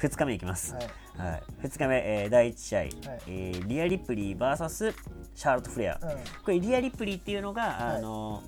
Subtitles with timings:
[0.00, 0.84] 2日目いきます、はい。
[1.18, 1.42] はい。
[1.62, 2.90] 2日目、えー第1試合、い。
[3.28, 4.94] えーリア・リプリー VS
[5.34, 6.08] シャーロット・フレア、うん。
[6.42, 8.42] これリア・リプリーっていうのが、あの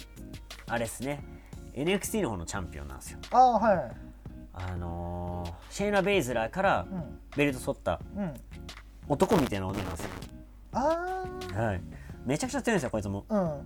[0.66, 1.22] あれですね。
[1.74, 3.18] NXT の方のチャンピオンなんですよ。
[3.30, 3.92] ああはい。
[4.54, 7.18] あのーシェイナ・ベイズラーからうん。
[7.36, 8.34] ベルト取ったうん。
[9.08, 10.10] 男みたいな女なんですよ、
[10.72, 11.24] あ
[11.54, 11.80] はい、
[12.24, 13.26] めちゃくちゃ強いんですよこいつも。
[13.28, 13.58] あ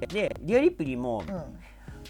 [0.00, 0.06] うん。
[0.08, 1.58] でリア・リプリーも、うん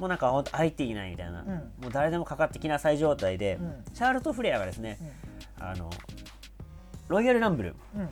[0.00, 1.46] もうなんかほんと相手いないみたいな、ん。
[1.46, 3.84] もう誰でもかかってきなさい状態で、うん。
[3.92, 4.98] シャーロット・フレアがですね、
[5.58, 5.90] あの
[7.08, 8.08] ロイヤルランブルうん。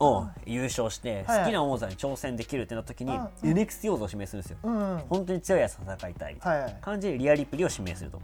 [0.00, 1.38] を優勝してはい。
[1.40, 3.50] 好きな王座に挑戦できるってなった時にあうん。
[3.50, 4.58] NXT 王座を指名するんですよ。
[4.62, 4.98] うんうん。
[5.08, 6.36] 本当に強いやつと戦いたい。
[6.80, 8.20] 感じでリア・リプリーを指名すると、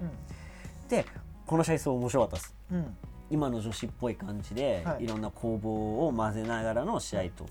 [0.88, 1.04] で
[1.46, 2.54] この試合すごい面白かったです。
[2.72, 2.96] うん。
[3.30, 5.04] 今の女子っぽい感じで、はい。
[5.04, 7.46] い、ろんな攻防を混ぜながらの試合と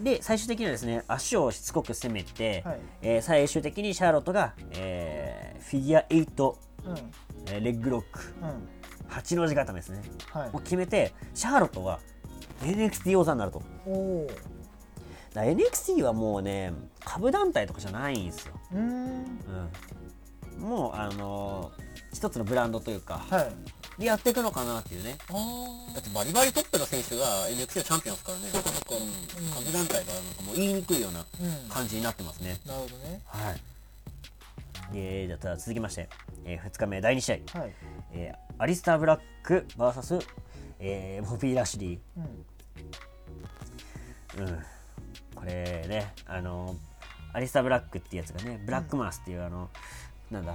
[0.00, 2.80] で最終的にはですね足をしつこく攻めて、はい。
[3.02, 6.56] えー最終的にシャーロットが、えーフィギュア8、
[6.86, 6.96] うん。
[7.46, 8.68] えーレッグロックうん。
[9.12, 10.02] 8の字固めですね。
[10.30, 10.50] はい。
[10.52, 12.00] を決めてシャーロットが
[12.62, 13.62] NXT 王座になると。
[13.86, 14.30] おお
[15.34, 16.72] だ NXT はもうね
[17.04, 19.40] 株団体とかじゃないんですよ、うーん。
[20.58, 23.52] うん、もうあのー一つのブランドというか、はい
[23.98, 25.16] でやっていくのかなっていうね。
[25.28, 25.32] あ
[25.94, 28.48] だってバリバリトップの選手が NXT のチャンピオンですからね。
[28.52, 28.94] そうかそうか。
[28.96, 29.46] うん。
[29.46, 31.26] うん株団体がなんかもう言いにくいようなうん。
[31.68, 32.58] 感じになってますね。
[32.66, 33.20] なるほどね。
[33.26, 33.60] はい。
[34.92, 36.08] でじゃあ続きまして、
[36.44, 37.74] え2日目第2試合、はい。
[38.12, 40.24] えーアリスター・ブラック VS、
[40.78, 42.44] えー、ボビー・ラシリうん。
[44.44, 44.58] ー、うん、
[45.34, 46.76] これねあの
[47.32, 49.68] アリスター・ブラックっていうやつがねブラックマースっていうあの、
[50.30, 50.54] なんだ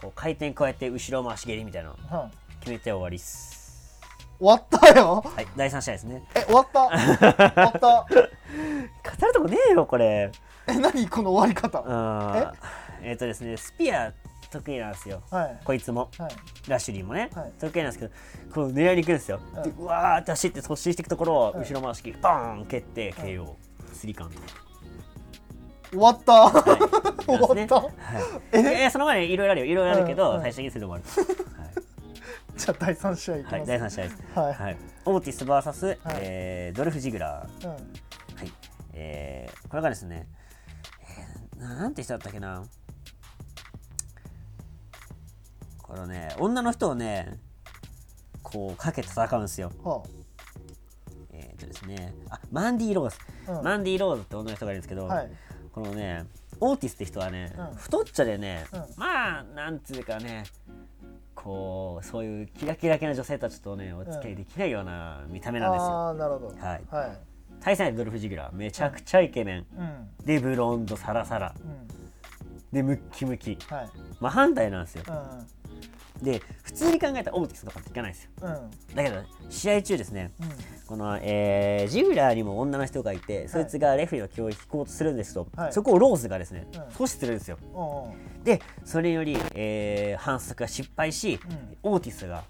[0.00, 2.30] こう回転加えて後ろ回し蹴りみたいなのはい
[2.64, 4.00] 決めて終わりっす。
[4.40, 5.22] 終わったよ。
[5.24, 6.22] はい第3試合ですね。
[6.34, 6.88] え終わった？
[6.88, 8.06] 終わった？
[8.08, 10.32] 語るとこねえよこれ。
[10.66, 11.08] え何？
[11.08, 11.78] この終わり方？
[11.86, 13.12] あーえ？
[13.12, 14.12] っ、とですねスピア
[14.50, 15.22] 得意なんですよ。
[15.30, 15.60] はい。
[15.64, 16.08] こいつも。
[16.18, 16.30] はい。
[16.68, 17.52] ラッシュリーもね、はい。
[17.60, 18.12] 得意なんですけど
[18.54, 23.54] こう狙いに行くんですよ、うんでうわーって走って突進していくところをうん後ろ回し切りバーン蹴って KO、
[23.92, 24.30] スリカン
[25.90, 26.32] 終わった？
[26.32, 26.52] はい。
[27.24, 27.90] 終わっ
[28.52, 28.58] た？
[28.58, 28.64] い、い。
[28.64, 29.66] やいやその前にいろいろあるよ。
[29.66, 31.24] いろいろあるけど、最終的にそれで終わ
[31.76, 31.83] る
[32.56, 33.70] じゃあ第三試合いきはい、ます。
[33.70, 34.54] はい、第3試合です、はい。
[34.54, 34.76] はい、
[35.06, 37.66] オーティス VS、えードルフ・ジグラー。
[37.66, 37.74] うん。
[37.74, 38.52] はい。
[38.92, 40.28] えーこれがですね、
[41.02, 42.64] えーななんて人だったっけな。
[45.78, 47.38] これね女の人をね
[48.42, 49.72] こうかけて戦うんですよ。
[49.82, 50.02] は
[51.32, 53.16] えっ、とですねあマンディ・ローズ、
[53.48, 53.64] うん。
[53.64, 55.30] マンディ・ローズって女の人がいるんですけど、はい。
[55.72, 56.24] このね
[56.60, 57.74] オーティスって人はね、うん。
[57.74, 58.80] 太っちゃでね、うん。
[58.96, 60.44] まあなんつうかね
[61.44, 66.46] こうそういうキラキラ系な女性たちとねお付き合いできないような見た目なんですよ、ああなるほど。
[66.48, 66.82] はい。
[66.90, 67.18] はい。
[67.60, 70.26] 対戦相手ドルフ・ジグラーめちゃくちゃイケメン、うん。
[70.26, 71.54] でブロンドサラサラ。
[71.62, 71.86] うん。
[72.72, 73.58] でムッキムキ。
[73.68, 73.88] はい。
[74.20, 75.04] 真反対なんですよ。
[75.06, 75.46] うん
[76.22, 78.30] で普通に考えたらオーティスとかっていかないですよ。
[78.42, 78.94] うん。
[78.94, 80.48] だけど試合中ですねうん。
[80.86, 85.72] この、えージグラーにも女の人がいてそいつがレフェリーの気を引こうとするんですけど、はい。
[85.72, 86.80] そこをローズがですね、うん。
[86.82, 87.58] 阻止するんですよ。
[87.74, 91.40] おうでそれより、えー反則が失敗し、
[91.82, 91.92] うん。
[91.92, 92.44] オーティスが、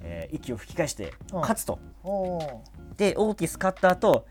[0.00, 1.40] えー息を吹き返してうん。
[1.40, 1.78] 勝つと、
[2.96, 4.26] でオーティス勝った後、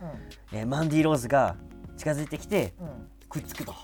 [0.52, 0.58] うん。
[0.60, 1.56] えーマンディ・ローズが
[1.98, 2.88] 近づいてきてうん。
[3.30, 3.72] くっつくと。
[3.72, 3.76] う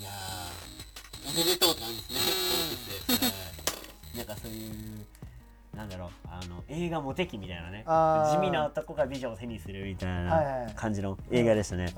[0.00, 1.30] いやー。
[1.32, 2.39] おめでとうって感じですね
[4.16, 5.06] なんかそういう
[5.76, 7.84] なんだろうあの映画モテ期みたいなね。
[7.86, 11.92] 地味な男が美女を手にするみたいない感じの映画でしたね、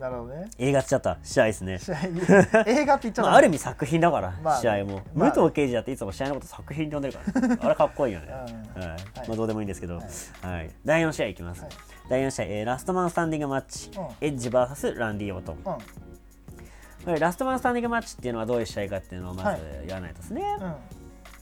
[0.00, 0.48] なるほどね。
[0.56, 1.18] 映画っちゃった。
[1.22, 1.78] 試合ですね。
[1.78, 1.96] 試合。
[2.66, 4.60] 映画って言っちゃうまあ、ある意味作品だから、まあね。
[4.62, 8.28] 試合も、まあ武藤刑事だっていつも試合のこと作品って呼んでるから、あれかっこいいよね、
[8.76, 8.82] うん。
[8.82, 8.88] はい。
[8.88, 8.98] はい。
[9.28, 10.02] まあ、どうでもいいんですけど、は
[10.40, 10.70] はい。
[10.86, 11.70] 第4試合いきます、はい。
[12.08, 14.04] 第4試合、えーラストマンスタンディングマッチ、うん。
[14.22, 15.52] エッジ VS ランディ・オート。
[15.52, 16.09] ンうん
[17.06, 20.74] ラストマンスタンディングマッチっていうのはどういう試合かっていうのをまはいず言わないとですね、うん。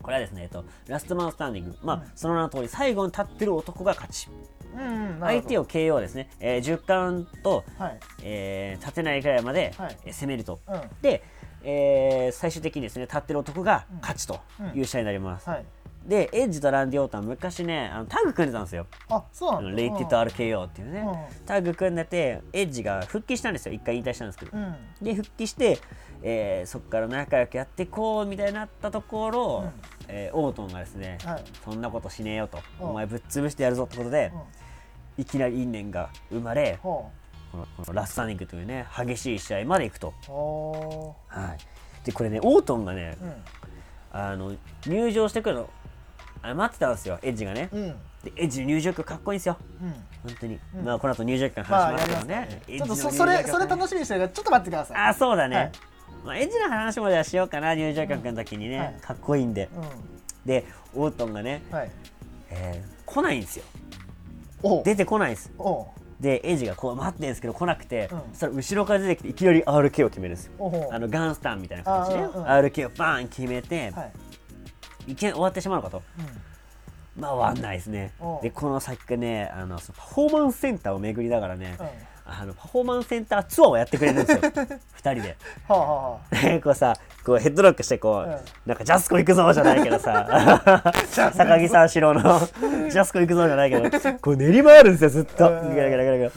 [0.03, 2.03] これはですね、えっと、ラストマンスタンディング、まあうん。
[2.15, 4.29] その名の通り最後に立ってる男が勝ち。
[4.77, 7.99] うんを相手を KO ですね、えー10カウント、はい。
[8.23, 9.97] えー立てないぐらいまで、はい。
[10.05, 10.61] えー攻めると。
[10.69, 10.81] うん。
[11.03, 11.23] で、
[11.65, 14.41] えー最終的にですね立ってる男が勝ちと
[14.75, 15.65] いう試合になります、はい
[16.09, 18.87] でエッジとランディ・オートンは昔ねあのタッグ組んでたんですよ。
[19.11, 19.71] あそうなんだ。
[19.73, 23.75] レイティッド RKO っていうね、うタッグ組んでてエッジが復帰したんですよ。
[23.75, 24.75] 一回引退したんですけど、うん。
[25.03, 25.79] で復帰して、
[26.23, 29.73] えーそこから仲良くやってこうみたいになったところ、うん。
[30.09, 31.45] えーオートンがですね、はい。
[31.63, 32.91] そんなことしねえよと、うん。
[32.91, 35.23] お前ぶっ潰してやるぞってことで、うん。
[35.23, 37.11] いきなり因縁が生まれほ
[37.51, 40.15] このこのラスタニングというね激しい試合まで行くと、
[41.29, 43.17] はい、でこれねオートンがね
[44.13, 44.55] あの
[44.87, 45.88] 入場してくるのあ
[46.43, 47.89] 待ってたんですよエッジがね、うん。
[48.25, 49.57] でエッジの入場曲かっこいいんですよ。
[49.83, 49.91] うん。
[49.91, 50.85] 本当に、うん。
[50.85, 55.09] まあこの後入場曲のまあ話しやりますけどね,、ますねちょっとそそれそれ楽しみにしてるからちょっと待ってください。
[55.09, 55.73] あそうだね、はい。
[56.25, 58.95] まあ、エッジの話もじゃあしようかな入場曲の時にね、はい。
[59.01, 60.47] かっこいいんで、うん。
[60.47, 61.91] でオートンがね、はい。
[62.51, 63.65] えー来ないんですよ。
[64.85, 65.51] 出てこないんです。
[66.21, 68.21] でエイジがこう待ってんですけど来なくて、うん。
[68.33, 70.89] そしたら後ろから出てきていきなり RK を決めるんですよ。
[70.93, 72.45] あのガンスタンみたいな形で、あーうん。
[72.45, 74.13] RK をバーン決めて、はい
[75.09, 76.03] い、きなり終わってしまうのかと。
[76.19, 77.23] うん。
[77.23, 78.13] まあ終わんないですね。
[78.21, 78.39] う。
[78.39, 81.87] んでこの先がねあのパフォーマンスセンターを巡りながらね、うん。
[82.31, 84.41] あのパフォーマンスセンターツアーをやってくれるんですよ。
[84.95, 85.37] 二人で。
[85.67, 86.95] はあはあ こうさ
[87.25, 88.39] こうヘッドロックしてこう、うん。
[88.67, 90.27] なんかジャスコ行くぞじゃないけどさ。
[91.11, 92.39] 坂木三四郎の。
[92.91, 95.49] ジャスコ行くぞじゃないけどこう練り回るんですよずっと。
[95.49, 95.77] うん。
[95.77, 96.31] ガラガラガラガラ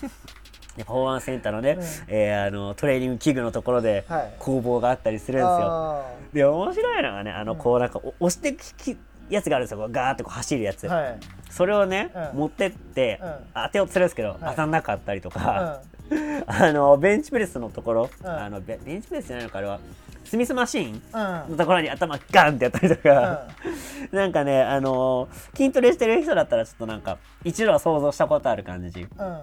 [0.81, 4.33] でパフォーマンスセンターのね、えーあのトレーニング器具のところではい。
[4.39, 8.97] 攻防があったりするんですよ、あで面白いのがねあのこうなんかお押してき
[9.29, 11.19] やつがあるんですよガーってこう走るやつ、ーはい。
[11.49, 12.39] それをね、うん。
[12.39, 13.33] 持ってって、うん。
[13.53, 14.35] 当てようとするんですけど、い。
[14.41, 16.15] 当たんなかったりとか、う
[16.47, 18.27] あのベンチプレスのところ、うん。
[18.29, 19.79] あのベベンチプレスじゃないのかあれは
[20.25, 21.51] スミスマシーンんうん。
[21.51, 23.47] のところに頭ガンってやったりとか、
[24.11, 29.07] なんかねあの筋トレしてる人だったらちょっとなんか一度は想像したことある感じ。
[29.17, 29.39] うん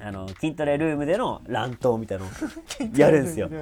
[0.00, 2.34] あの筋トレルームでの乱闘みたいなのを
[2.96, 3.48] やるんですよ。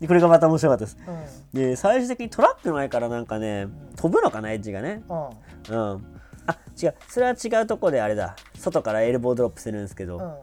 [0.00, 0.98] でこれがまた面白かったです。
[1.06, 1.60] うん。
[1.60, 5.02] で最終的にトラックの前からなんかね飛ぶのかなエッジがね。
[5.08, 5.92] うん。
[5.92, 6.04] うん。
[6.46, 6.94] あ違う。
[7.08, 8.36] それは違うとこであれだ。
[8.56, 10.34] 外からエルボードロップするんですけど、うん。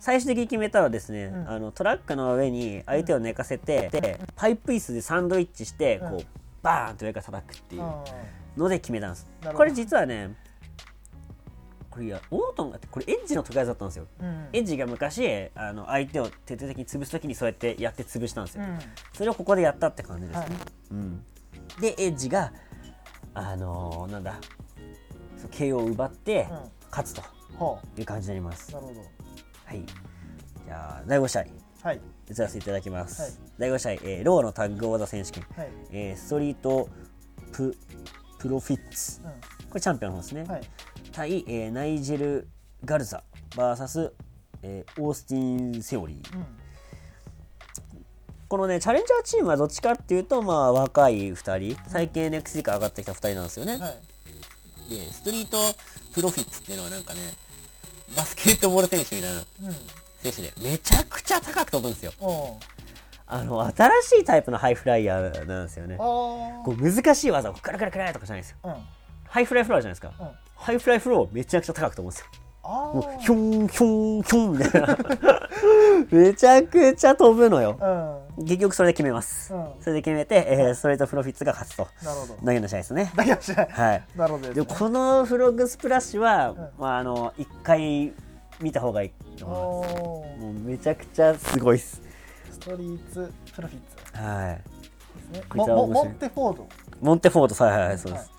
[0.00, 1.48] 最終的に決めたのはですね、うん。
[1.48, 6.10] あのトラックの上に相手を寝かせて、でパイプ椅子でサンドイッチして、うん。
[6.10, 6.20] こう
[6.62, 7.82] バーンと上から叩くっていう
[8.56, 9.28] ので決めたんです。
[9.54, 10.34] これ実はね
[11.92, 14.48] これいやオートンがこれエッジの得意技だったんですよ、うん。
[14.54, 18.78] エッジが昔あの相手を徹底的に潰す時にそうやってやって潰したんですよ、うん。
[19.12, 20.50] それをここでやったって感じですね、はい。
[20.92, 21.24] うん、
[21.80, 22.50] でエッジが
[23.34, 24.40] あのーなんだ
[25.50, 26.58] KO を奪ってうん。
[26.90, 27.22] 勝つと
[27.58, 29.00] ほいう感じになります、うなるほど。
[29.64, 29.84] はい。
[30.66, 31.44] じゃあ第5試合。
[31.82, 32.00] はい。
[32.30, 33.32] 移らせていただきます、はい。
[33.58, 35.70] 第5試合、えーローのタッグ王座選手権、はい。
[35.90, 36.88] えーストリート
[37.52, 37.76] プ
[38.38, 39.20] プロフィッツ。
[39.20, 39.24] う
[39.68, 40.60] これチャンピオンの方ですね、んはい
[41.12, 42.48] 対、えーナイジェル・
[42.84, 44.12] ガルザ VS、
[44.62, 46.36] えーオースティン・セオリー。
[46.36, 46.46] うん。
[48.48, 51.76] このねチャレンジャーチームはどっちかっていうとまあ若い2人。
[51.88, 54.90] 最近 NXT から上がってきた2人なんですよね、はい。
[54.90, 55.58] でストリート
[56.12, 57.20] プロフィッツっていうのはなんかね
[58.16, 59.46] バスケットボール選手みたいなうん。
[60.22, 62.12] 選手でめちゃくちゃ高く飛ぶんですよ。
[63.26, 65.96] あの新しいタイプのハイフライヤーなんですよね。
[65.96, 68.56] こう難しい技をクルクルクルとかじゃないですよ。
[68.64, 68.74] うん。
[69.24, 70.28] ハイフライフローじゃないですか、うん
[70.62, 72.26] ハイフライフローめちゃくちゃ高く飛ぶんですよ。
[72.64, 74.96] あもうーヒョンヒョンヒョンみたいな。
[76.12, 77.76] めちゃくちゃ飛ぶのよ。
[78.38, 78.44] うん。
[78.46, 79.66] 結局それで決めます、うん。
[79.80, 81.88] それで決めて、えーストリートプロフィッツが勝つと。
[82.04, 82.36] なるほど。
[82.46, 83.12] だけの試合ですね。
[83.16, 84.04] だけはしないはい。
[84.14, 84.64] なるほどですね。
[84.64, 86.56] でこのフロッグスプラッシュは、ん。
[86.78, 88.12] まあ、あの一回
[88.60, 89.96] 見た方がいいと思います。
[89.96, 92.00] もうめちゃくちゃすごいっす。
[92.52, 93.80] ストリーツプロフィッ
[94.14, 94.22] ツ。
[94.22, 94.54] はい。
[94.54, 94.62] で
[95.22, 95.42] すね。
[95.56, 96.68] モンテフォード。
[97.00, 97.64] モンテフォード。
[97.64, 98.30] はいはいはいそうです、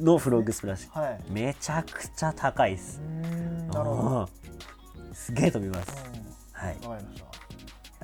[0.00, 1.00] のフロッグスプラッシュ。
[1.00, 1.20] はい。
[1.30, 3.00] めちゃくちゃ高いっす。
[3.00, 4.28] うーんなるほど。
[5.08, 5.14] うん。
[5.14, 5.92] すげえ飛びます、
[6.52, 6.76] はい。
[6.82, 7.22] うんわかりましじ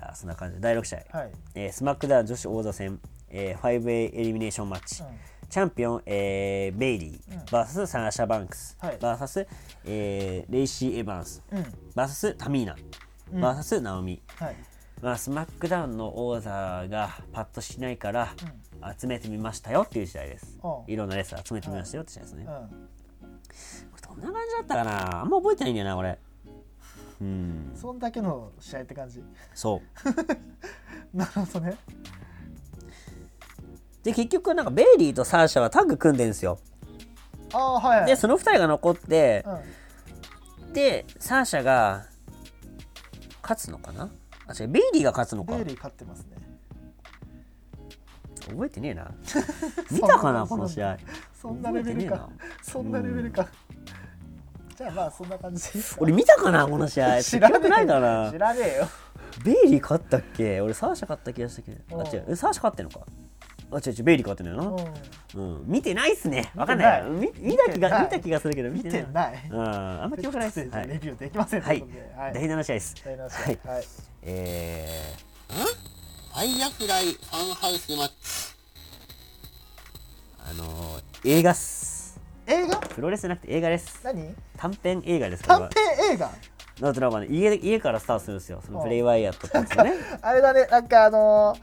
[0.02, 0.60] ゃあそんな感じで。
[0.60, 1.32] 第6試合、たはい。
[1.54, 3.00] えースマックダウン女子王座戦、
[3.30, 5.08] えー、5A エリミネーションマッチ、うん。
[5.48, 8.98] チャンピオン、えーベイリー、VS サナシャ・バンクス、はい。
[8.98, 9.46] VS、
[9.86, 11.42] えーレイシー・エヴァンス。
[11.52, 11.60] うん。
[11.94, 12.76] VS タミーナ、
[13.32, 13.44] うん。
[13.44, 14.56] VS ナオミ、はい。
[15.02, 16.50] まあ、スマックダウンの王座
[16.88, 18.34] がパッとしないから
[18.98, 22.50] 集めてみましたよっていう試合です、いろんなレー集めてみましたよって試合ですね、うん。
[22.50, 22.56] こ
[23.96, 25.20] れどんな感じだったかな？
[25.20, 26.18] あんま覚えてないんだよなこれ。
[27.20, 27.72] うん。
[27.74, 29.22] そんだけの試合って感じ。
[29.54, 29.80] そ
[31.14, 31.16] う。
[31.16, 31.76] なるほどね。
[34.02, 36.58] で結局なんかベイリーとサーシャはタッグ組んでんですよ。
[37.52, 38.06] ああはいはい。
[38.06, 39.44] でその2人が残って
[40.64, 40.72] うん。
[40.72, 42.06] でサーシャが
[43.42, 44.10] 勝つのかな？
[44.46, 45.56] あ違うベイリーが勝つのか。
[45.56, 46.36] ベイリー勝ってますね
[48.50, 49.10] 覚えてねえな。
[49.90, 50.96] 見たかなこの試合。
[51.40, 52.28] そんなレベルか。
[52.62, 53.46] そんなレベルか。
[54.76, 55.72] じゃあまあそんな感じ。
[55.72, 57.22] ですか俺見たかなこの試合。
[57.22, 58.26] 知らないかな。
[58.28, 58.88] え知らねえよ。
[59.44, 60.60] ベイリー勝ったっけ？
[60.60, 62.00] 俺サーシャ勝った気がしたけど。
[62.00, 62.06] あうん。
[62.06, 62.24] 違う。
[62.28, 63.00] えサーシャ勝ってんのか？
[63.72, 64.76] あ違う違うベイリー勝ってんのよ
[65.34, 66.52] うな、うん、見てないっすね。
[66.54, 67.02] わかんない。
[67.04, 69.04] 見み見た気が見た気がするけどん見見てない。
[69.06, 69.48] てない。
[69.50, 69.60] うん。
[70.02, 70.68] あんま記憶ないっす。
[70.70, 71.84] はい、レビューできませんはい。
[72.32, 72.94] 第7試合です。
[73.04, 73.40] 第七試合。
[73.42, 73.58] はい。
[73.66, 73.84] はい。
[74.22, 78.14] えー、んファイヤフライファンハウスマッチ
[80.48, 82.20] あのー、映画っす。
[82.46, 82.76] 映画？
[82.76, 84.00] プロレスじゃなくて映画です。
[84.04, 84.32] 何？
[84.56, 86.30] 短編映画ですこれ短は編映画？
[86.80, 88.62] だってなんかね家で家からスタートするんですよ。
[88.64, 89.94] そのプレイワイヤーとかですよね。
[90.22, 90.66] あれだね。
[90.70, 91.56] なんかあの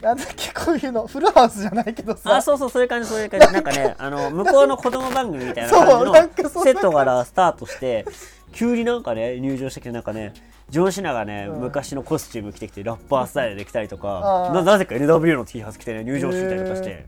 [0.00, 2.36] ー、なんだっけこういうのフルハウスじゃないけどさ。
[2.36, 3.52] あそうそうそういう感じそういう感じ。
[3.52, 8.04] なんかねあの向こうの子供番組みたいな そう感なんかそんなじのセットからスタートして
[8.52, 10.34] 急になんかね入場してきてなんかね
[10.68, 11.60] ジョン・シナがね、うん。
[11.60, 17.06] 昔のコスチューム着てきてラッパースタイルで来たりとかあーななぜか LW の T シャツ着てね入場してきたりとかして、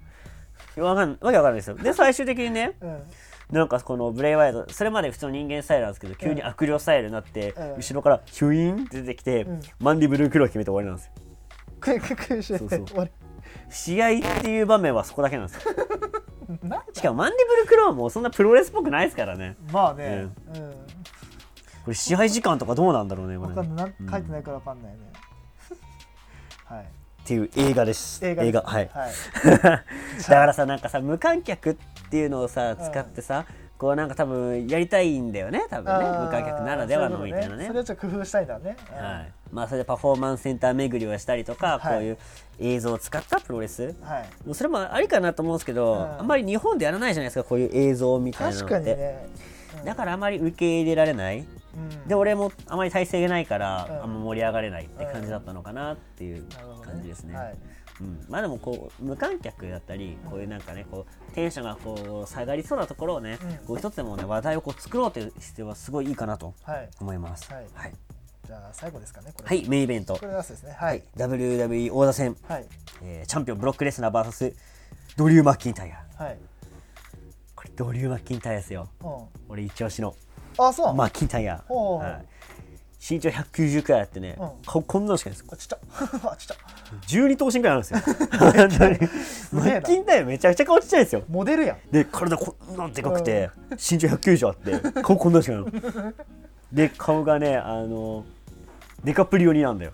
[0.80, 1.76] わかんわけわかんないですよ。
[1.76, 3.02] で 最終的にねうん。
[3.50, 7.76] なんかこのブレイワイトそれまで普通の人間スタイルなんですけど急に悪霊スタイルになって、うん。
[7.76, 9.60] 後ろからヒュイーンって出てきて、うん。
[9.80, 11.12] マンディブルークロー決めて終わりなんですよ。
[11.80, 13.08] クククそうそ
[13.70, 15.74] 試合っていう場面はそこだけなんですよ
[16.92, 20.70] しかもマンディブルクローもそんなプロレスっぽくないですからねまあねうん
[21.84, 24.98] これ試合時間とかどうなんだろうねこれねわかん書いてないからわかんないね
[26.64, 26.86] はい
[27.28, 28.24] っていう映画です。
[28.24, 28.54] 映画です。
[28.54, 28.90] ねはい。
[28.90, 29.12] はい。
[29.60, 31.76] だからさなんかさ無観客っ
[32.10, 33.44] ていうのをさうん使ってさ、
[33.76, 36.06] こうなんか多分やりたいんだよね多分ね。
[36.06, 37.66] 無観客ならではのみたいなね。
[37.66, 38.76] そううことそれをちょっと工夫したいんだね。
[38.92, 39.32] はい。
[39.52, 41.94] まあそれでパフォーマンスセンター巡りをしたりとか、はい。
[41.96, 42.18] こういう
[42.60, 43.94] 映像を使ったプロレス。
[44.00, 44.46] はい。
[44.46, 46.18] もうそれもありかなと思うんですけど、うん。
[46.20, 49.28] あんまり日本でやらないじゃないですかこういう映像みたいなの確って、かにね。
[49.80, 49.84] うん。
[49.84, 51.40] だからあまり受け入れられない。
[51.40, 51.57] うん
[52.06, 54.02] で俺もあまり体制がないから、うん。
[54.02, 56.44] あんま盛り上がれないって感じだったのかなっていう
[56.84, 57.36] 感じですね。
[57.36, 57.56] はい。
[58.00, 63.66] うん、まあでもこう無観客だったりこういうなんかねこうテンションがこう下がりそうなところをね、うん。
[63.66, 66.88] こう一つでもね話題をこう作ろうという姿勢はすごいいいかなとはい。
[67.00, 67.52] 思います。
[67.52, 67.66] はい。
[67.74, 67.92] はい、
[68.46, 70.14] じゃあ最後ですかねはいメインイベント。
[70.16, 70.72] これラストですね。
[70.78, 70.98] ははい。
[70.98, 72.66] い WWE 王座戦、はい。
[73.02, 74.54] えーチャンピオンブロックレスナー VS
[75.16, 76.38] ドリュー・マッキンタイヤはい。
[77.56, 78.88] これドリュー・マッキンタイヤですよ。
[79.02, 79.08] うん。
[79.48, 80.14] 俺一押しの
[80.58, 82.26] あそうマッキンタイヤ、ほうはい、
[83.00, 84.50] 身長190くらいあってね、うん。
[84.66, 85.44] 顔こんなのしかないです。
[85.44, 85.78] これちっちゃ。
[86.30, 86.54] あちっちゃ。
[87.06, 88.00] 12頭身くらいあるんですよ。
[89.52, 91.22] マッキンタイヤめちゃくちゃ顔ちっちゃいんですよ。
[91.28, 91.78] モデルやん。
[91.92, 96.12] で体こんなんでかくて、身長190あって顔こんなのしかないの。
[96.72, 98.24] で顔がねあの
[99.04, 99.92] デカプリオになんだよ、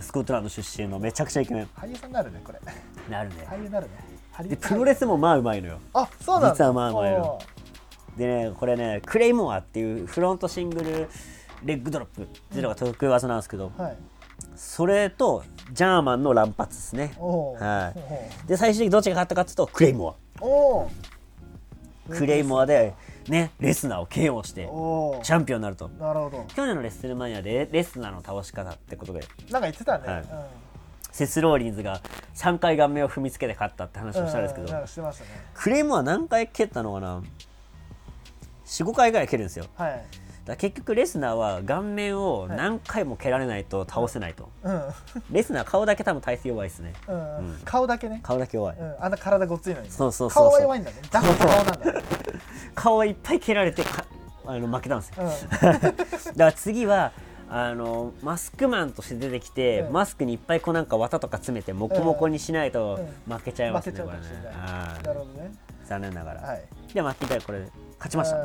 [0.00, 1.68] スコットランド出身のめちゃくちゃイケメン。
[1.78, 2.58] 俳優さんになるねこれ。
[3.08, 3.46] なるね。
[3.48, 3.92] 俳優になるね。
[4.48, 5.78] でプロレスもまあうまいのよ。
[5.94, 6.54] あそうなんだ。
[6.56, 7.51] 実はまあまあいるおー
[8.16, 11.08] でねこれねクレイモアっていうフロントシングル
[11.64, 13.96] レッグドロップっていうのが得意技なんですけど、はい。
[14.56, 17.14] それとジャーマンの乱発ですね。
[17.18, 17.92] は
[18.44, 18.48] い。
[18.48, 20.14] で最終的にどっちが勝ったかっていうとクレイモア。
[22.12, 22.94] クレイモアで
[23.28, 24.68] ねレスナーを KO して
[25.24, 25.88] チャンピオンになると。
[25.88, 26.44] なるほど。
[26.54, 30.20] 去年のレッスルマニアでレスナーの倒し方ってことでなんか言ってたね、はい。
[30.20, 30.26] うん。
[31.12, 32.00] セス・ローリンズが
[32.34, 34.68] 3回顔面を踏みつけて勝ったって話をしたんですけど、
[35.54, 37.22] クレイモア何回蹴ったのかな？
[38.66, 39.66] 45回ぐらい蹴るんですよ。
[39.76, 40.04] はい。
[40.46, 44.82] ら結局レスナーは顔面を何回も蹴られないと倒せないと、うん。
[45.30, 46.94] レスナー顔だけ多分体勢弱いですね。
[47.08, 47.58] うん、うん。
[47.64, 48.20] 顔だけね。
[48.22, 50.96] 顔だけ弱い、うん、あんな体ごっついのにね、そうそうそう顔は弱いんだね。
[51.10, 52.02] だから顔なんだね、
[52.74, 54.04] 顔はいっぱい蹴られてか
[54.46, 55.14] あの負けたんですよ。
[55.22, 55.30] うん、
[55.70, 55.96] だか
[56.36, 57.12] ら次は
[57.48, 59.92] あのマスクマンとして出てきて、うん。
[59.92, 63.36] マスクにいっぱいこうなんか綿とか詰めてモコモコにしないとうん。
[63.36, 64.60] 負けちゃいますね、負けちゃうこれねかもしれない。
[64.60, 65.52] あーなるほどね。
[65.84, 66.62] 残念ながら、はい。
[66.92, 67.60] でマッキンタイヤこれ
[68.02, 68.40] 勝ちました、う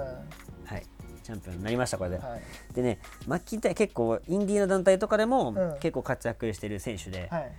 [0.66, 0.84] はい。
[1.24, 2.42] チャンピオンになりましたこれで、んはい。
[2.74, 5.80] でねマッキンタイヤ結構インディーの団体とかでもうん。
[5.80, 7.52] 結構活躍してる選手で、はい。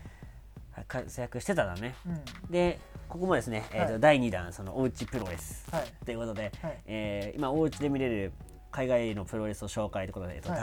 [0.86, 1.94] 活躍してたんだね。
[2.06, 2.50] うん。
[2.52, 2.78] で
[3.08, 4.00] ここもですね、えーとはい。
[4.00, 5.84] 第2弾そのおうちプロレスはい。
[6.04, 6.78] ということで、はい。
[6.86, 8.32] えー今おうちで見れる
[8.70, 10.60] 海外のプロレスを紹介ということで、えっとはい。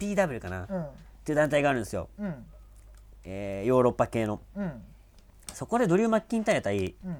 [0.00, 0.86] WCPW かな、っうん。
[1.24, 2.46] ていう団体があるんですよ、うん。
[3.24, 4.40] えーヨーロッパ系の。
[4.56, 4.82] うん。
[5.52, 7.16] そこでドリュー・マッキンタイヤ対うん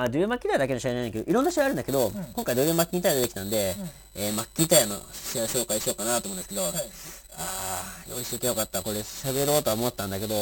[0.00, 3.74] あドリュー・マッキンタイヤだけの試合じゃないけどいろんな試合あるんだけど、今回ドリュー・マッキンタイヤ出てきたんで、
[4.14, 6.74] えーマッキンタイヤの試合紹介しようかなと思うんですけど、はいあ
[7.40, 8.82] あ用意しときゃよかった。
[8.82, 10.34] これ喋ろうとは思ったんだけど、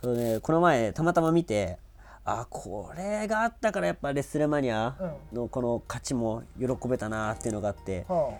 [0.00, 1.78] それねこの前たまたま見て
[2.24, 4.96] あこれがあったからやっぱレッスルマニア
[5.32, 8.38] のこの勝ちも喜べたなっていうのがあって、は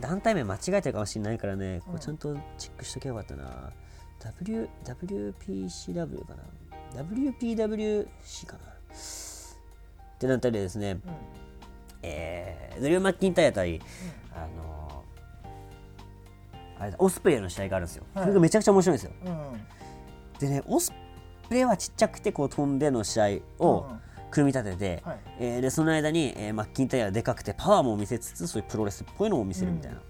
[0.00, 3.72] 団体名間違えてるかもしれないからねこれちゃんとチェックしときゃよかったな、
[4.18, 6.42] w WPCW かな
[6.94, 8.58] WPWC かな。
[8.58, 11.14] って団体でですね、あうん。
[12.02, 13.80] えードリュー・マッキンタイヤ対、
[14.34, 18.24] あのーあれだオスプレイの試合があるんですよ、はい。
[18.24, 19.12] これがめちゃくちゃ面白いんですよ。
[19.26, 20.38] うん。
[20.38, 20.92] でねオス
[21.48, 24.00] プレイはちっちゃくてこう飛んでの試合をうん。
[24.30, 25.18] 組み立てて、はい。
[25.40, 30.00] えーでその間に、えーマッキンタイヤがでかくてパワーも見せつつそういうプロレスっぽいのも見せるみたいな、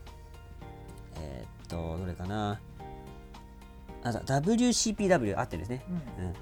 [1.22, 2.60] えーっとどれかな。
[4.02, 6.24] あだ WCPW あってですね、うん。
[6.26, 6.34] うん、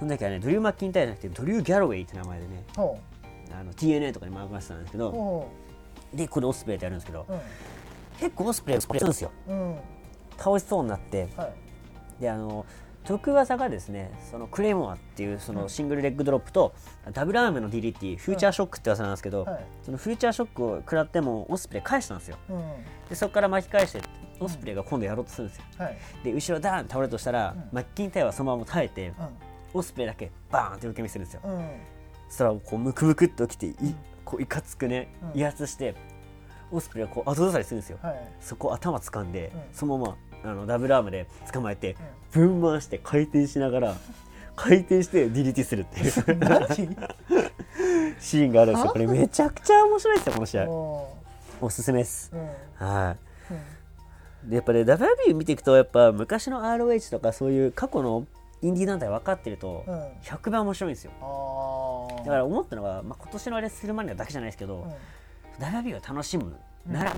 [0.00, 2.98] その時はねドリュー・マッキンタイヤじゃなくてドリュー・ギャロウェイって名前でねほ
[3.52, 5.46] あの TNA とかに回してたんですけど
[6.14, 7.40] でこれオスプレイってやるんですけどううん。
[8.18, 9.30] 結構オスプレイをするんですよ。
[9.48, 9.76] うん。
[10.36, 11.28] 倒しそうになって。
[11.36, 11.52] はい。
[12.20, 12.66] であの
[13.04, 16.74] 得技がですねそのクレイモアっていうそのシングルレッグドロップと、
[17.12, 19.64] ダブルアームの DDT フューチャーショックって技なんですけど、はい。
[19.82, 22.36] そのフューチャーショックを食らってもオスプレイ返したんですよ。
[22.50, 22.62] うん。
[23.08, 24.02] でそこから巻き返して
[24.38, 25.64] オスプレイが今度やろうとするんですよ。
[25.78, 25.98] はい。
[26.24, 27.68] で後ろダーン倒れるとしたら、うん。
[27.72, 29.14] マッキンタイヤはそのまま耐えてう
[29.72, 31.70] オスプレイだけバーンって受け身するんですよ、んうん。
[32.28, 35.40] そしたらこうムクムクっと起きていこういかつくねうん。
[35.40, 35.94] 威圧して
[36.70, 38.32] オスプレイがこう後ずさりするんですよ、はい。
[38.40, 39.60] そこ頭掴んで、うん。
[39.72, 41.96] そのままあのダブルアームで捕まえて、
[42.32, 42.62] ぶん。
[42.62, 43.94] 回して回転しながら
[44.56, 46.38] 回転して DDT するっていう。
[46.38, 46.66] 何？
[48.20, 48.92] シーンがあるんですよ。
[48.92, 50.70] これめちゃくちゃ面白いですよこの試合。
[50.70, 51.16] お
[51.62, 52.30] おすすめです。
[52.34, 52.86] ーうん。
[52.86, 53.16] は
[53.50, 53.56] うん。
[53.56, 58.26] いでやっぱね WWE 見ていくとやっぱ昔の ROH とかそういう過去の
[58.62, 60.02] インディー団体分かってるとうん。
[60.22, 61.12] 100倍面白いんですよ。
[61.20, 64.86] ああだから思ったのが、まあ、今年のレッスルマニアだけじゃないですけど、
[65.58, 65.64] うん。
[65.64, 67.14] WWE を楽しむなら、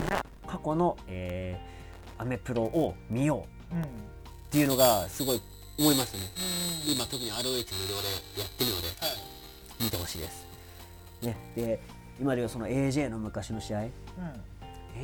[0.46, 1.82] 過去の、えー
[2.18, 3.82] アメプロを見よううん。
[3.82, 3.86] っ
[4.50, 5.40] ていうのがすごい
[5.78, 6.28] 思いますよね、
[6.86, 7.62] 今特に ROH 無料で
[8.38, 8.88] やってるので
[9.80, 10.46] 見てほしいです、
[11.22, 11.80] ね、で
[12.20, 13.80] 今でいうその AJ の昔の試合。
[13.80, 13.90] うん。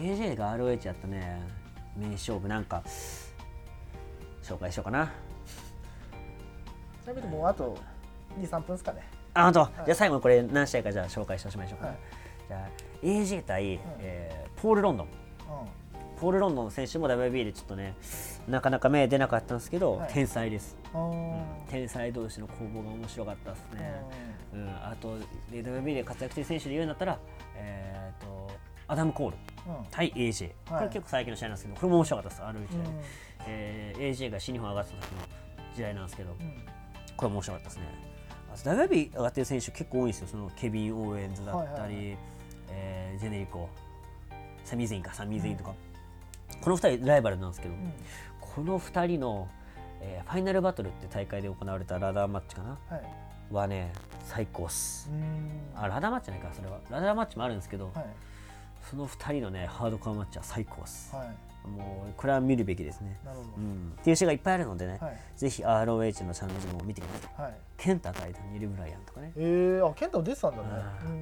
[0.00, 1.40] AJ が ROH やったね。
[1.96, 2.84] 名勝負なんか
[4.42, 5.10] 紹介しようかな
[7.08, 7.74] ちなみにもうあと
[8.38, 9.02] 23分ですかね。
[9.32, 11.96] あ本当、じゃあ最後にこれ何試合かじゃあ紹介しておしまいましょうか、はい。
[12.48, 12.68] じゃあ
[13.02, 15.06] AJ 対、えーポール・ロンドン。
[15.06, 15.10] う
[16.20, 17.94] ポール・ロンドンの選手も WB でちょっとね
[18.48, 20.12] なかなか目出なかったんですけど、はい。
[20.12, 20.76] 天才です。
[20.94, 21.44] んうん。
[21.70, 24.02] 天才同士の攻防が面白かったですね、
[24.52, 25.16] うん、あと
[25.50, 27.18] で WB で活躍してる選手で言うんだったら、
[27.54, 28.50] えー、と
[28.86, 29.36] アダム・コール。
[29.66, 29.86] うん。
[29.90, 32.84] 対 AJ、これ結構最近の試合なんですけどこれも面白かったですある試合、うん。
[33.46, 35.18] えー AJ が新日本上がってた時の
[35.74, 36.77] 時代なんですけど、うん
[37.18, 37.84] これ面白かったですね。
[38.54, 40.28] あと WB 上がってる選手結構多いんですよ。
[40.28, 42.18] そのケビン・オーエンズだったり、はいはいは
[42.70, 43.68] えージェネリコ。
[44.64, 45.12] サミーゼインか。
[45.12, 45.74] サミーゼインとか、
[46.60, 47.92] この2人ライバルなんですけど、うん。
[48.40, 49.48] この2人の、
[50.00, 52.78] えーファイナルバトルって大会で行われたラダーマッチかな。
[52.88, 53.02] はい。
[53.50, 53.92] はね
[54.24, 55.10] 最高っす。
[55.10, 55.50] う、ん。
[55.74, 56.78] あラダーマッチじゃないかそれは。
[56.90, 58.06] ラダーマッチもあるんですけど、はい
[58.88, 61.68] その2人のねハードコアマッチは最高っす、はい。
[61.68, 65.18] もうこれは見るべきですね、なるほうん、っていう試合がいっぱいあるのでね、どはい。
[65.36, 67.42] ぜひ ROH のチャンネルも見てください。
[67.42, 67.54] はい。
[67.76, 70.68] ケンタ対ダニエル・ブライアンとかね、えー、あケンタも出てたんだね。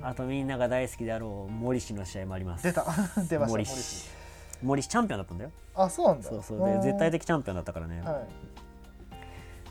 [0.03, 2.63] あとみんなが大好きであろう森氏の試合もあります。
[2.63, 2.85] 出た。
[2.85, 3.83] 出ました森森氏。
[3.83, 4.11] 氏
[4.63, 5.51] 森氏チャンピオンだったんだよ。
[5.75, 6.29] あそうなんだ。
[6.29, 6.69] そうそう。
[6.69, 8.23] で絶対的チャンピオンだったからね、は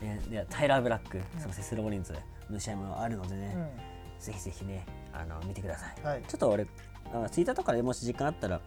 [0.02, 0.04] い。
[0.04, 2.14] ねでタイラー・ブラック、そのセスロボリンズ
[2.50, 4.20] の試合もあるのでね、うん。
[4.20, 6.22] ぜひぜひねあの見てください、はい。
[6.28, 6.66] ちょっと俺
[7.12, 8.60] あツイッターとかでもし時間あったら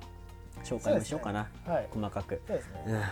[0.64, 1.48] 紹介もしようかな。
[1.66, 1.88] はい。
[1.92, 2.84] 細かく、そうですね。
[2.88, 3.04] うん、はい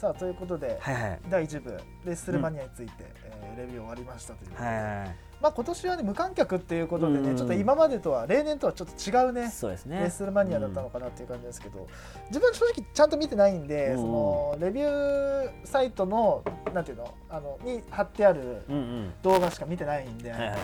[0.00, 9.98] さあということではい第1部レッスルマニアについて、えーレビュー終わりましたということで、はいはいまあ今年はね無観客っていうことでね、うんちょっと今までとは例年とはちょっと違うねそうですね。
[9.98, 11.86] レッスルマニアだったのかなっていう感じですけど、
[12.28, 13.96] 自分正直ちゃんと見てないんで、うん。
[13.98, 19.12] そのレビューサイトのなんていうのあのに貼ってあるうんうん。
[19.22, 20.58] 動画しか見てないんで、はいはいはい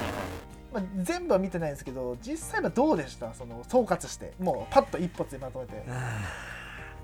[0.76, 3.32] まあ、全部は見てないんですけど実際はどうでした？
[3.34, 5.82] その総括してもうパッと一発でまとめて。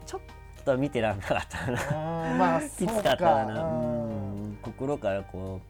[0.04, 0.20] ちょっ
[0.64, 1.78] と見てらんなかったな。
[2.38, 3.62] まあ きつかったな。
[3.64, 4.52] ううん。
[4.52, 5.60] ん心からこ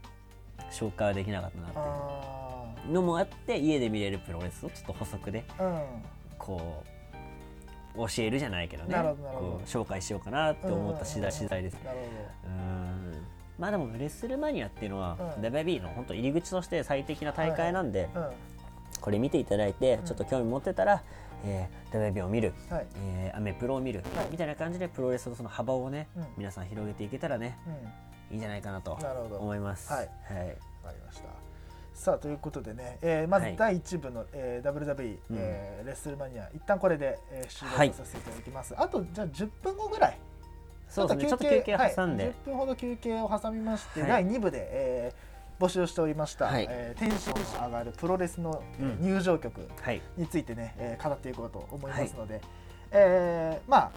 [0.59, 2.93] う消化できなかったなってあいう。
[2.93, 5.81] のもあって家で見れるプロレスをちょっと補足でーうん。
[6.38, 6.83] こ
[7.95, 8.95] う教えるじゃないけどね。
[8.95, 11.75] ど紹介しようかなって思った次第次第です。
[11.85, 11.99] なる
[12.47, 13.27] うん
[13.59, 15.45] まあでもレッスルマニアっていうのは、うん。
[15.45, 18.33] WB の本当入り口として最適な大会なんで、ほどうん
[19.01, 20.05] これ見ていただいてん。
[20.05, 21.03] ちょっと興味持ってたら、
[21.45, 22.87] えー、WB を見る、はい。
[22.97, 24.27] えーアメプロを見る、はい。
[24.31, 26.27] みたいな感じでプロレスのその幅をね、うん。
[26.38, 27.73] 皆さん広げていけたらねうん。
[28.33, 28.93] いいんじゃないかなと
[29.38, 29.93] 思います。
[29.93, 30.09] はい。
[30.25, 30.49] はい。
[30.85, 31.29] わかりました。
[31.95, 35.37] さあということでね、えーまずはい第1部の、えー WWE、うん。
[35.38, 37.88] えーレッスルマニア一旦これで、えー終はい。
[37.88, 40.19] 了とさせていただきます、あとじゃあ10分後ぐらい
[40.92, 41.26] そうですね。
[41.28, 44.09] ちょっと休憩挟んで、はい、10分ほど休憩を挟みまして、はい。
[44.11, 46.66] 第2部で、えー募集しておりました、はい。
[46.68, 48.62] えー天使上がるプロレスの、
[49.00, 50.02] 入場曲はい。
[50.16, 52.40] についてね、えー語っていこうと思いますので、
[52.90, 53.92] えーまあ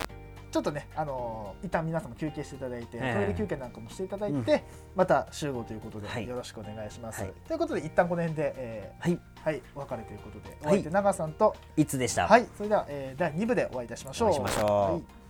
[0.51, 4.61] ちょっとね、あのー一旦皆さんも休憩していただいて、はいはいトイレ休憩なんかもしていただいて、うん。
[4.95, 6.27] また集合ということで、はい。
[6.27, 7.21] よろしくお願いします。
[7.23, 7.33] はい。
[7.47, 9.13] ということで一旦この辺で、えはい。
[9.13, 10.75] ーはい、お別れということで、おはい。
[10.75, 14.29] 相手長さんと、いつでした、はい、それでは、えー第2部でお会いいたしましょう。
[14.29, 14.93] お会いしましょう。
[14.93, 15.24] はい